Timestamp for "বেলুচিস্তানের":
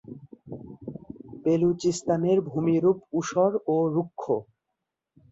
1.43-2.37